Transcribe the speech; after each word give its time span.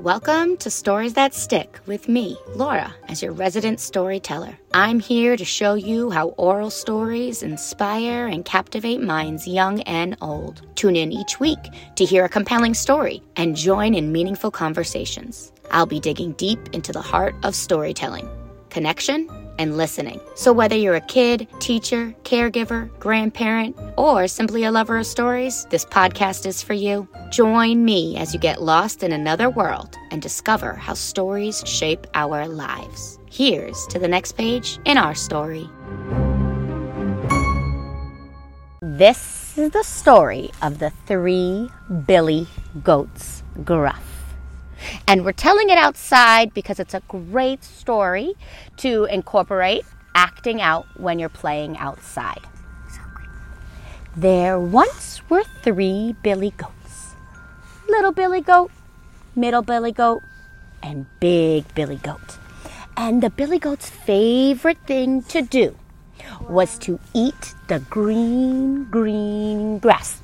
Welcome 0.00 0.56
to 0.56 0.70
Stories 0.70 1.12
That 1.12 1.34
Stick 1.34 1.78
with 1.84 2.08
me, 2.08 2.38
Laura, 2.54 2.94
as 3.08 3.22
your 3.22 3.32
resident 3.32 3.80
storyteller. 3.80 4.58
I'm 4.72 4.98
here 4.98 5.36
to 5.36 5.44
show 5.44 5.74
you 5.74 6.08
how 6.08 6.28
oral 6.38 6.70
stories 6.70 7.42
inspire 7.42 8.26
and 8.26 8.42
captivate 8.42 9.02
minds 9.02 9.46
young 9.46 9.82
and 9.82 10.16
old. 10.22 10.62
Tune 10.74 10.96
in 10.96 11.12
each 11.12 11.38
week 11.38 11.58
to 11.96 12.06
hear 12.06 12.24
a 12.24 12.30
compelling 12.30 12.72
story 12.72 13.22
and 13.36 13.54
join 13.54 13.94
in 13.94 14.10
meaningful 14.10 14.50
conversations. 14.50 15.52
I'll 15.70 15.84
be 15.84 16.00
digging 16.00 16.32
deep 16.32 16.70
into 16.72 16.92
the 16.92 17.02
heart 17.02 17.34
of 17.42 17.54
storytelling, 17.54 18.26
connection, 18.70 19.28
and 19.60 19.76
listening. 19.76 20.18
So, 20.34 20.52
whether 20.54 20.74
you're 20.74 20.96
a 20.96 21.02
kid, 21.02 21.46
teacher, 21.60 22.14
caregiver, 22.24 22.88
grandparent, 22.98 23.76
or 23.98 24.26
simply 24.26 24.64
a 24.64 24.72
lover 24.72 24.96
of 24.96 25.06
stories, 25.06 25.66
this 25.68 25.84
podcast 25.84 26.46
is 26.46 26.62
for 26.62 26.72
you. 26.72 27.06
Join 27.30 27.84
me 27.84 28.16
as 28.16 28.32
you 28.32 28.40
get 28.40 28.62
lost 28.62 29.02
in 29.02 29.12
another 29.12 29.50
world 29.50 29.96
and 30.10 30.22
discover 30.22 30.72
how 30.72 30.94
stories 30.94 31.62
shape 31.66 32.06
our 32.14 32.48
lives. 32.48 33.18
Here's 33.30 33.86
to 33.88 33.98
the 33.98 34.08
next 34.08 34.32
page 34.32 34.78
in 34.86 34.96
our 34.96 35.14
story. 35.14 35.68
This 38.80 39.58
is 39.58 39.70
the 39.70 39.84
story 39.84 40.50
of 40.62 40.78
the 40.78 40.90
three 41.06 41.68
Billy 42.06 42.46
Goats 42.82 43.42
Gruff. 43.62 44.09
And 45.10 45.24
we're 45.24 45.32
telling 45.32 45.70
it 45.70 45.76
outside 45.76 46.54
because 46.54 46.78
it's 46.78 46.94
a 46.94 47.02
great 47.08 47.64
story 47.64 48.34
to 48.76 49.06
incorporate 49.06 49.84
acting 50.14 50.62
out 50.62 50.86
when 51.00 51.18
you're 51.18 51.28
playing 51.28 51.76
outside. 51.78 52.46
There 54.16 54.60
once 54.60 55.20
were 55.28 55.42
three 55.62 56.14
Billy 56.22 56.52
Goats 56.56 56.70
little 57.88 58.12
Billy 58.12 58.40
Goat, 58.40 58.70
middle 59.34 59.62
Billy 59.62 59.90
Goat, 59.90 60.22
and 60.80 61.06
big 61.18 61.64
Billy 61.74 61.96
Goat. 61.96 62.38
And 62.96 63.20
the 63.20 63.30
Billy 63.30 63.58
Goat's 63.58 63.90
favorite 63.90 64.78
thing 64.86 65.24
to 65.24 65.42
do 65.42 65.76
was 66.48 66.78
to 66.86 67.00
eat 67.14 67.54
the 67.66 67.80
green, 67.90 68.84
green 68.84 69.80
grass. 69.80 70.22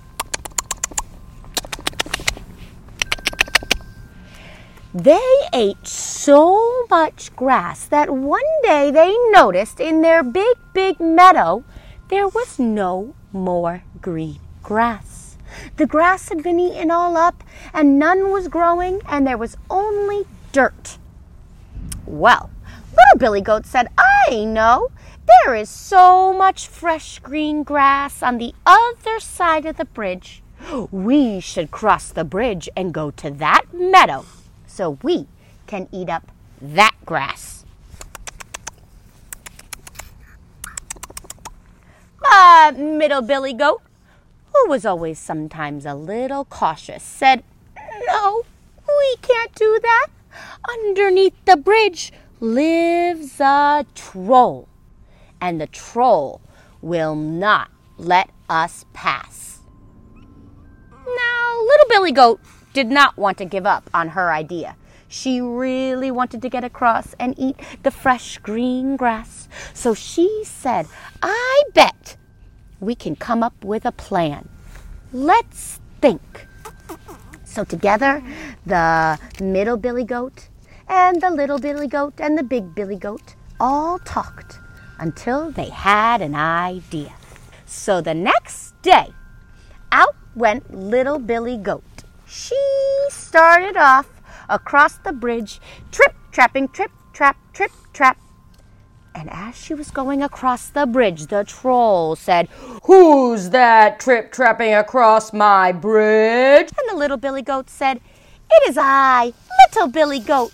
They 4.96 5.20
ate 5.52 5.86
so 5.86 6.86
much 6.88 7.36
grass 7.36 7.84
that 7.84 8.08
one 8.08 8.40
day 8.62 8.90
they 8.90 9.14
noticed 9.30 9.78
in 9.78 10.00
their 10.00 10.22
big, 10.22 10.56
big 10.72 10.98
meadow 10.98 11.64
there 12.08 12.26
was 12.26 12.58
no 12.58 13.14
more 13.30 13.82
green 14.00 14.38
grass. 14.62 15.36
The 15.76 15.84
grass 15.84 16.30
had 16.30 16.42
been 16.42 16.58
eaten 16.58 16.90
all 16.90 17.18
up, 17.18 17.44
and 17.74 17.98
none 17.98 18.30
was 18.32 18.48
growing, 18.48 19.02
and 19.06 19.26
there 19.26 19.36
was 19.36 19.58
only 19.68 20.24
dirt. 20.52 20.96
Well, 22.06 22.48
little 22.88 23.18
Billy 23.18 23.42
Goat 23.42 23.66
said, 23.66 23.88
I 23.98 24.44
know. 24.44 24.88
There 25.44 25.54
is 25.54 25.68
so 25.68 26.32
much 26.32 26.68
fresh 26.68 27.18
green 27.18 27.64
grass 27.64 28.22
on 28.22 28.38
the 28.38 28.54
other 28.64 29.20
side 29.20 29.66
of 29.66 29.76
the 29.76 29.84
bridge. 29.84 30.42
We 30.90 31.40
should 31.40 31.70
cross 31.70 32.08
the 32.08 32.24
bridge 32.24 32.66
and 32.74 32.94
go 32.94 33.10
to 33.10 33.30
that 33.32 33.66
meadow 33.74 34.24
so 34.76 34.98
we 35.02 35.26
can 35.66 35.88
eat 35.90 36.10
up 36.10 36.30
that 36.60 36.94
grass. 37.06 37.64
But 42.20 42.78
Middle 42.78 43.22
Billy 43.22 43.54
Goat, 43.54 43.80
who 44.52 44.68
was 44.68 44.84
always 44.84 45.18
sometimes 45.18 45.86
a 45.86 45.94
little 45.94 46.44
cautious, 46.44 47.02
said, 47.02 47.42
No, 48.06 48.42
we 48.86 49.16
can't 49.22 49.54
do 49.54 49.78
that. 49.82 50.08
Underneath 50.68 51.34
the 51.46 51.56
bridge 51.56 52.12
lives 52.40 53.40
a 53.40 53.86
troll, 53.94 54.68
and 55.40 55.58
the 55.58 55.66
troll 55.66 56.42
will 56.82 57.14
not 57.14 57.70
let 57.96 58.28
us 58.50 58.84
pass. 58.92 59.60
Now, 60.92 61.60
Little 61.66 61.88
Billy 61.88 62.12
Goat 62.12 62.40
did 62.76 62.90
not 62.90 63.16
want 63.16 63.38
to 63.38 63.46
give 63.46 63.64
up 63.64 63.88
on 63.94 64.08
her 64.08 64.30
idea. 64.30 64.76
She 65.08 65.40
really 65.40 66.10
wanted 66.10 66.42
to 66.42 66.50
get 66.50 66.62
across 66.62 67.14
and 67.18 67.32
eat 67.38 67.56
the 67.82 67.90
fresh 67.90 68.36
green 68.36 68.96
grass. 68.96 69.48
So 69.72 69.94
she 69.94 70.42
said, 70.44 70.84
I 71.22 71.62
bet 71.72 72.18
we 72.78 72.94
can 72.94 73.16
come 73.16 73.42
up 73.42 73.64
with 73.64 73.86
a 73.86 73.92
plan. 73.92 74.50
Let's 75.10 75.80
think. 76.02 76.46
So 77.44 77.64
together, 77.64 78.22
the 78.66 79.18
middle 79.40 79.78
billy 79.78 80.04
goat 80.04 80.48
and 80.86 81.22
the 81.22 81.30
little 81.30 81.58
billy 81.58 81.88
goat 81.88 82.20
and 82.20 82.36
the 82.36 82.42
big 82.42 82.74
billy 82.74 82.96
goat 82.96 83.36
all 83.58 83.98
talked 84.00 84.60
until 84.98 85.50
they 85.50 85.70
had 85.70 86.20
an 86.20 86.34
idea. 86.34 87.14
So 87.64 88.02
the 88.02 88.12
next 88.12 88.74
day, 88.82 89.14
out 89.92 90.14
went 90.34 90.74
little 90.74 91.18
billy 91.18 91.56
goat 91.56 91.85
she 92.26 92.56
started 93.08 93.76
off 93.76 94.08
across 94.48 94.96
the 94.98 95.12
bridge, 95.12 95.60
trip, 95.90 96.14
trapping, 96.32 96.68
trip, 96.68 96.90
trap, 97.12 97.36
trip, 97.52 97.70
trap. 97.92 98.18
And 99.14 99.30
as 99.30 99.56
she 99.56 99.72
was 99.72 99.90
going 99.90 100.22
across 100.22 100.68
the 100.68 100.84
bridge, 100.86 101.28
the 101.28 101.44
troll 101.44 102.16
said, 102.16 102.48
Who's 102.84 103.50
that 103.50 103.98
trip 103.98 104.30
trapping 104.30 104.74
across 104.74 105.32
my 105.32 105.72
bridge? 105.72 106.68
And 106.78 106.90
the 106.90 106.96
little 106.96 107.16
billy 107.16 107.42
goat 107.42 107.70
said, 107.70 108.00
It 108.50 108.68
is 108.68 108.76
I, 108.78 109.32
little 109.68 109.88
billy 109.88 110.20
goat. 110.20 110.52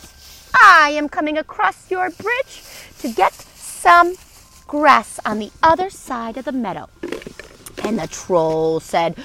I 0.55 0.91
am 0.95 1.09
coming 1.09 1.39
across 1.39 1.91
your 1.91 2.11
bridge 2.11 2.63
to 3.01 3.09
get 3.09 3.33
some 3.33 4.15
grass 4.67 5.19
on 5.25 5.39
the 5.39 5.51
other 5.63 5.91
side 5.91 6.37
of 6.37 6.45
the 6.45 6.53
meadow. 6.53 6.89
And 7.83 7.99
the 7.99 8.07
troll 8.07 8.79
said, 8.79 9.17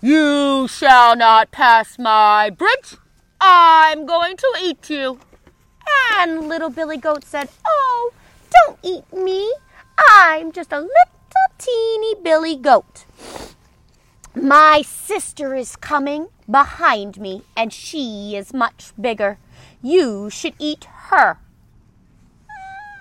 You 0.00 0.66
shall 0.68 1.16
not 1.16 1.50
pass 1.50 1.98
my 1.98 2.50
bridge. 2.50 2.96
I'm 3.40 4.06
going 4.06 4.36
to 4.36 4.54
eat 4.60 4.90
you. 4.90 5.20
And 6.16 6.48
little 6.48 6.70
Billy 6.70 6.96
Goat 6.96 7.24
said, 7.24 7.48
Oh, 7.66 8.12
don't 8.50 8.78
eat 8.82 9.12
me. 9.12 9.52
I'm 9.98 10.52
just 10.52 10.72
a 10.72 10.80
little 10.80 11.48
teeny 11.58 12.14
Billy 12.22 12.56
Goat. 12.56 13.04
My 14.34 14.82
sister 14.82 15.54
is 15.54 15.76
coming 15.76 16.28
behind 16.50 17.18
me, 17.18 17.42
and 17.56 17.72
she 17.72 18.36
is 18.36 18.54
much 18.54 18.92
bigger. 19.00 19.38
You 19.82 20.30
should 20.30 20.54
eat 20.58 20.86
her. 21.10 21.38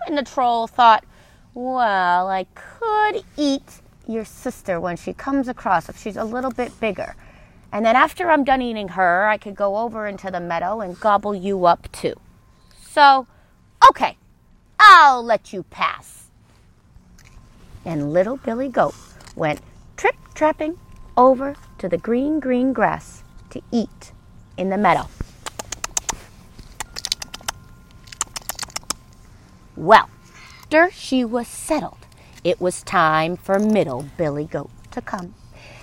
And 0.07 0.17
the 0.17 0.23
troll 0.23 0.67
thought, 0.67 1.05
Well, 1.53 2.27
I 2.29 2.45
could 2.55 3.23
eat 3.35 3.81
your 4.07 4.25
sister 4.25 4.79
when 4.79 4.97
she 4.97 5.13
comes 5.13 5.47
across, 5.47 5.89
if 5.89 5.97
she's 5.97 6.17
a 6.17 6.23
little 6.23 6.51
bit 6.51 6.79
bigger. 6.79 7.15
And 7.71 7.85
then 7.85 7.95
after 7.95 8.29
I'm 8.29 8.43
done 8.43 8.61
eating 8.61 8.89
her, 8.89 9.27
I 9.27 9.37
could 9.37 9.55
go 9.55 9.77
over 9.77 10.07
into 10.07 10.31
the 10.31 10.39
meadow 10.39 10.81
and 10.81 10.99
gobble 10.99 11.35
you 11.35 11.65
up 11.65 11.91
too. 11.91 12.15
So, 12.81 13.27
okay, 13.89 14.17
I'll 14.79 15.23
let 15.23 15.51
you 15.53 15.63
pass. 15.63 16.27
And 17.85 18.13
little 18.13 18.37
Billy 18.37 18.69
Goat 18.69 18.95
went 19.35 19.61
trip 19.95 20.15
trapping 20.33 20.79
over 21.15 21.55
to 21.77 21.89
the 21.89 21.97
green, 21.97 22.39
green 22.39 22.73
grass 22.73 23.23
to 23.49 23.61
eat 23.71 24.11
in 24.57 24.69
the 24.69 24.77
meadow. 24.77 25.07
Well, 29.75 30.09
after 30.67 30.91
she 30.91 31.23
was 31.23 31.47
settled, 31.47 32.06
it 32.47 32.61
was 32.61 32.81
time 32.83 33.35
for 33.35 33.59
Middle 33.59 34.05
Billy 34.15 34.45
Goat 34.45 34.69
to 34.91 35.01
come. 35.01 35.35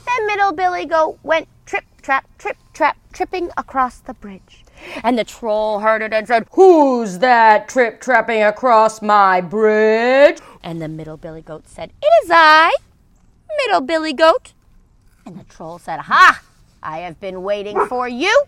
Then 0.06 0.26
Middle 0.26 0.52
Billy 0.52 0.86
Goat 0.86 1.18
went 1.22 1.46
trip, 1.66 1.84
trap, 2.00 2.26
trip, 2.38 2.56
trap, 2.72 2.96
tripping 3.12 3.50
across 3.58 3.98
the 3.98 4.14
bridge. 4.14 4.64
And 5.02 5.18
the 5.18 5.24
troll 5.24 5.80
heard 5.80 6.00
it 6.00 6.14
and 6.14 6.26
said, 6.26 6.46
Who's 6.52 7.18
that 7.18 7.68
trip 7.68 8.00
trapping 8.00 8.42
across 8.42 9.02
my 9.02 9.42
bridge? 9.42 10.38
And 10.62 10.80
the 10.80 10.88
Middle 10.88 11.18
Billy 11.18 11.42
Goat 11.42 11.68
said, 11.68 11.92
It 12.00 12.24
is 12.24 12.30
I, 12.32 12.74
Middle 13.66 13.82
Billy 13.82 14.14
Goat. 14.14 14.54
And 15.26 15.38
the 15.38 15.44
troll 15.44 15.78
said, 15.78 16.00
Ha! 16.00 16.40
I 16.82 17.00
have 17.00 17.20
been 17.20 17.42
waiting 17.42 17.78
for 17.88 18.08
you. 18.08 18.44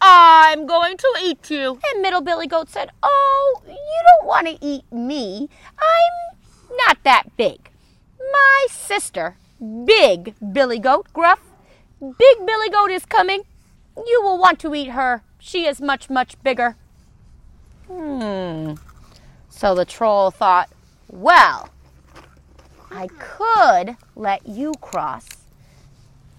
I'm 0.00 0.66
going 0.66 0.96
to 0.96 1.08
eat 1.22 1.50
you. 1.50 1.78
And 1.92 2.00
Middle 2.00 2.22
Billy 2.22 2.46
Goat 2.46 2.70
said, 2.70 2.90
Oh, 3.02 3.62
you 3.66 4.02
don't 4.18 4.26
want 4.26 4.46
to 4.46 4.56
eat 4.62 4.90
me. 4.90 5.50
I'm 5.78 6.35
not 6.70 6.98
that 7.04 7.36
big. 7.36 7.70
My 8.18 8.66
sister, 8.70 9.36
Big 9.84 10.34
Billy 10.52 10.78
Goat 10.78 11.06
Gruff, 11.12 11.40
Big 12.00 12.46
Billy 12.46 12.68
Goat 12.70 12.90
is 12.90 13.04
coming. 13.06 13.42
You 13.96 14.20
will 14.22 14.38
want 14.38 14.58
to 14.60 14.74
eat 14.74 14.90
her. 14.90 15.22
She 15.38 15.66
is 15.66 15.80
much, 15.80 16.10
much 16.10 16.40
bigger. 16.42 16.76
Hmm. 17.88 18.74
So 19.48 19.74
the 19.74 19.84
troll 19.84 20.30
thought, 20.30 20.68
well, 21.08 21.70
I 22.90 23.08
could 23.18 23.96
let 24.14 24.46
you 24.46 24.72
cross, 24.80 25.26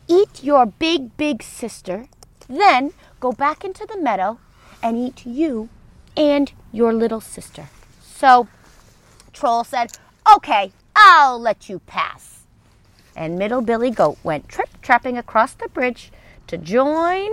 eat 0.07 0.43
your 0.43 0.65
big, 0.65 1.17
big 1.17 1.41
sister, 1.41 2.07
then 2.47 2.93
go 3.19 3.31
back 3.31 3.63
into 3.63 3.85
the 3.85 3.97
meadow 3.97 4.39
and 4.83 4.97
eat 4.97 5.25
you 5.25 5.69
and 6.15 6.51
your 6.71 6.93
little 6.93 7.21
sister. 7.21 7.69
So 8.01 8.47
Troll 9.33 9.63
said, 9.63 9.91
Okay, 10.35 10.71
I'll 10.95 11.39
let 11.39 11.69
you 11.69 11.79
pass. 11.79 12.41
And 13.15 13.37
Middle 13.37 13.61
Billy 13.61 13.91
Goat 13.91 14.17
went 14.23 14.49
trip 14.49 14.69
trapping 14.81 15.17
across 15.17 15.53
the 15.53 15.69
bridge 15.69 16.11
to 16.47 16.57
join 16.57 17.31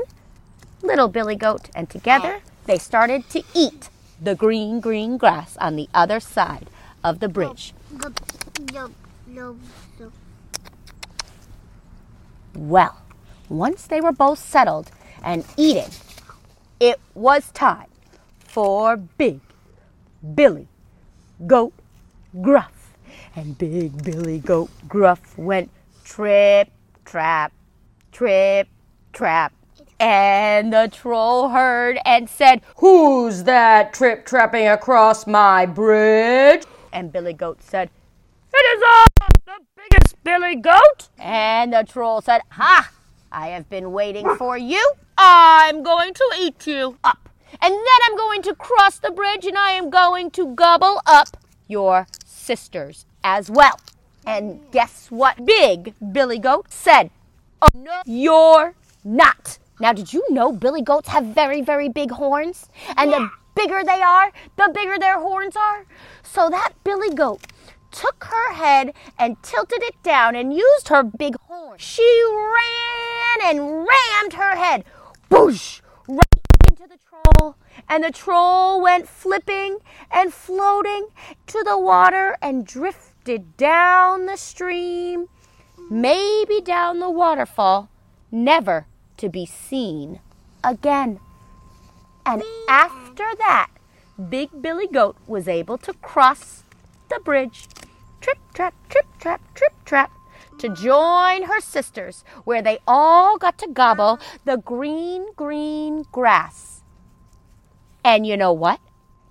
Little 0.83 1.09
Billy 1.09 1.35
Goat, 1.35 1.71
and 1.75 1.91
together 1.91 2.41
they 2.67 2.79
started 2.79 3.29
to 3.31 3.43
eat 3.53 3.91
the 4.21 4.35
green, 4.35 4.81
green 4.81 5.17
grass 5.17 5.57
on 5.59 5.77
the 5.77 5.89
other 5.93 6.21
side 6.21 6.69
of 7.03 7.21
the 7.21 7.29
bridge. 7.29 7.75
Well, 12.55 13.03
once 13.49 13.87
they 13.87 14.01
were 14.01 14.13
both 14.13 14.39
settled 14.39 14.91
and 15.23 15.45
eating, 15.57 15.91
it 16.79 17.01
was 17.15 17.51
time 17.51 17.89
for 18.39 18.97
Big 18.97 19.41
Billy 20.35 20.69
Goat 21.47 21.73
Gruff. 22.41 22.74
And 23.37 23.59
Big 23.59 24.05
Billy 24.05 24.39
Goat 24.39 24.71
Gruff 24.87 25.37
went 25.37 25.69
trip, 26.05 26.69
trap, 27.05 27.53
trip, 28.13 28.69
trap. 29.13 29.53
And 29.99 30.73
the 30.73 30.89
troll 30.93 31.49
heard 31.49 31.99
and 32.05 32.31
said, 32.31 32.63
Who's 32.77 33.43
that 33.45 33.93
trip 33.93 34.25
trapping 34.25 34.69
across 34.69 35.27
my 35.27 35.67
bridge? 35.67 36.63
And 36.93 37.11
Billy 37.11 37.33
Goat 37.33 37.61
said, 37.61 37.91
It 38.53 38.77
is 38.77 38.83
I, 38.87 39.07
the 39.47 39.61
biggest 39.77 40.23
Billy 40.23 40.55
Goat. 40.55 41.09
And 41.19 41.73
the 41.73 41.83
troll 41.83 42.21
said, 42.21 42.43
Ha! 42.51 42.91
I 43.33 43.49
have 43.49 43.69
been 43.69 43.91
waiting 43.91 44.37
for 44.37 44.57
you. 44.57 44.93
I'm 45.19 45.83
going 45.83 46.15
to 46.15 46.25
eat 46.39 46.69
you 46.69 46.99
up. 47.03 47.29
And 47.61 47.73
then 47.73 48.01
I'm 48.05 48.17
going 48.17 48.43
to 48.43 48.55
cross 48.55 48.99
the 48.99 49.11
bridge 49.11 49.45
and 49.45 49.59
I 49.59 49.73
am 49.73 49.91
going 49.91 50.31
to 50.33 50.55
gobble 50.55 51.01
up 51.05 51.37
your 51.67 52.07
sisters 52.45 53.07
as 53.23 53.51
well. 53.51 53.81
And 54.27 54.61
guess 54.71 55.11
what? 55.11 55.45
Big 55.45 55.95
Billy 56.13 56.39
Goat 56.39 56.67
said, 56.71 57.11
Oh, 57.63 57.69
no, 57.75 58.03
you're 58.05 58.75
not. 59.03 59.59
Now, 59.81 59.93
did 59.93 60.13
you 60.13 60.25
know 60.31 60.53
billy 60.53 60.83
goats 60.83 61.09
have 61.09 61.25
very, 61.25 61.61
very 61.61 61.89
big 61.89 62.11
horns? 62.11 62.69
And 62.97 63.13
the 63.13 63.31
bigger 63.57 63.83
they 63.85 64.03
are, 64.03 64.33
the 64.57 64.71
bigger 64.75 64.99
their 64.99 65.19
horns 65.19 65.57
are. 65.57 65.87
So 66.23 66.49
that 66.51 66.73
billy 66.85 67.15
goat 67.15 67.47
took 67.91 68.25
her 68.25 68.53
head 68.55 68.93
and 69.19 69.43
tilted 69.43 69.83
it 69.83 70.01
down 70.03 70.37
and 70.37 70.53
used 70.53 70.89
her 70.89 71.03
big 71.03 71.37
horn. 71.49 71.79
She 71.79 72.23
ran 72.33 73.57
and 73.57 73.61
rammed 73.61 74.35
her 74.35 74.57
head, 74.57 74.85
boosh, 75.31 75.81
right 76.09 76.25
into 76.69 76.87
the 76.87 76.99
troll. 77.09 77.57
And 77.89 78.05
the 78.05 78.11
troll 78.11 78.81
went 78.81 79.09
flipping 79.09 79.79
and 80.11 80.33
floating 80.33 81.09
to 81.49 81.63
the 81.65 81.79
water 81.79 82.37
and 82.41 82.67
drifted 82.67 83.57
down 83.57 84.27
the 84.27 84.37
stream, 84.37 85.29
maybe 85.91 86.61
down 86.61 86.99
the 86.99 87.11
waterfall, 87.11 87.89
never 88.31 88.87
to 89.19 89.29
be 89.29 89.47
seen 89.47 90.21
again. 90.63 91.21
And 92.27 92.43
after 92.69 93.27
that, 93.39 93.71
Big 94.29 94.63
Billy 94.63 94.87
Goat 94.87 95.17
was 95.27 95.47
able 95.47 95.77
to 95.79 95.93
cross 95.95 96.63
the 97.11 97.21
bridge, 97.21 97.67
trip, 98.21 98.39
trap, 98.55 98.75
trip, 98.89 99.07
trap, 99.19 99.41
trip, 99.55 99.73
trap, 99.85 100.11
to 100.59 100.69
join 100.69 101.43
her 101.45 101.61
sisters, 101.61 102.25
where 102.45 102.63
they 102.63 102.79
all 102.87 103.37
got 103.39 103.59
to 103.59 103.67
gobble 103.67 104.19
the 104.45 104.57
green, 104.57 105.27
green 105.37 106.05
grass. 106.13 106.74
And 108.05 108.27
you 108.27 108.37
know 108.37 108.53
what? 108.53 108.81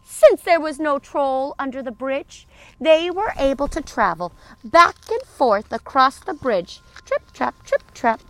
Since 0.03 0.41
there 0.41 0.59
was 0.59 0.79
no 0.79 0.99
troll 0.99 1.55
under 1.59 1.81
the 1.81 1.91
bridge, 1.91 2.47
they 2.79 3.09
were 3.11 3.33
able 3.37 3.67
to 3.69 3.81
travel 3.81 4.33
back 4.63 4.95
and 5.09 5.21
forth 5.23 5.71
across 5.71 6.19
the 6.19 6.33
bridge, 6.33 6.81
trip, 7.05 7.31
trap, 7.31 7.63
trip, 7.63 7.93
trap, 7.93 8.21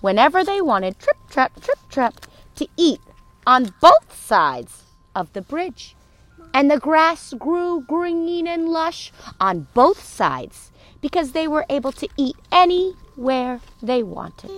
whenever 0.00 0.44
they 0.44 0.60
wanted, 0.60 0.98
trip, 0.98 1.16
trap, 1.30 1.60
trip, 1.60 1.78
trap, 1.88 2.26
to 2.56 2.66
eat 2.76 3.00
on 3.46 3.72
both 3.80 4.14
sides 4.14 4.84
of 5.14 5.32
the 5.32 5.40
bridge. 5.40 5.96
And 6.52 6.70
the 6.70 6.78
grass 6.78 7.32
grew 7.32 7.82
green 7.82 8.46
and 8.46 8.68
lush 8.68 9.12
on 9.40 9.68
both 9.72 10.02
sides 10.02 10.72
because 11.00 11.32
they 11.32 11.46
were 11.46 11.64
able 11.70 11.92
to 11.92 12.08
eat 12.16 12.36
anywhere 12.50 13.60
they 13.80 14.02
wanted. 14.02 14.50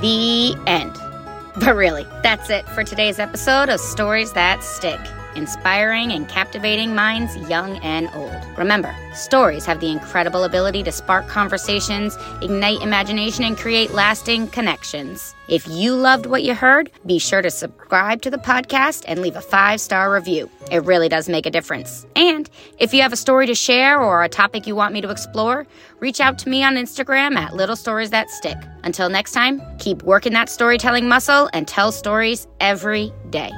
The 0.00 0.56
end. 0.66 1.11
But 1.56 1.74
really, 1.76 2.06
that's 2.22 2.50
it 2.50 2.68
for 2.70 2.82
today's 2.82 3.18
episode 3.18 3.68
of 3.68 3.78
Stories 3.78 4.32
That 4.32 4.64
Stick 4.64 5.00
inspiring 5.36 6.12
and 6.12 6.28
captivating 6.28 6.94
minds 6.94 7.36
young 7.48 7.76
and 7.78 8.08
old. 8.14 8.58
Remember, 8.58 8.94
stories 9.14 9.64
have 9.66 9.80
the 9.80 9.90
incredible 9.90 10.44
ability 10.44 10.82
to 10.84 10.92
spark 10.92 11.28
conversations, 11.28 12.16
ignite 12.40 12.80
imagination, 12.82 13.44
and 13.44 13.56
create 13.56 13.92
lasting 13.92 14.48
connections. 14.48 15.34
If 15.48 15.66
you 15.68 15.94
loved 15.94 16.26
what 16.26 16.44
you 16.44 16.54
heard, 16.54 16.90
be 17.04 17.18
sure 17.18 17.42
to 17.42 17.50
subscribe 17.50 18.22
to 18.22 18.30
the 18.30 18.38
podcast 18.38 19.04
and 19.06 19.20
leave 19.20 19.36
a 19.36 19.40
five 19.40 19.80
star 19.80 20.12
review. 20.12 20.48
It 20.70 20.84
really 20.84 21.08
does 21.08 21.28
make 21.28 21.46
a 21.46 21.50
difference. 21.50 22.06
And 22.16 22.48
if 22.78 22.94
you 22.94 23.02
have 23.02 23.12
a 23.12 23.16
story 23.16 23.46
to 23.46 23.54
share 23.54 24.00
or 24.00 24.22
a 24.22 24.28
topic 24.28 24.66
you 24.66 24.74
want 24.74 24.94
me 24.94 25.00
to 25.02 25.10
explore, 25.10 25.66
reach 26.00 26.20
out 26.20 26.38
to 26.38 26.48
me 26.48 26.62
on 26.62 26.76
Instagram 26.76 27.36
at 27.36 27.54
Little 27.54 27.76
Stories 27.76 28.10
That 28.10 28.30
Stick. 28.30 28.56
Until 28.84 29.08
next 29.08 29.32
time, 29.32 29.60
keep 29.78 30.02
working 30.02 30.32
that 30.32 30.48
storytelling 30.48 31.08
muscle 31.08 31.50
and 31.52 31.68
tell 31.68 31.92
stories 31.92 32.46
every 32.60 33.12
day. 33.30 33.50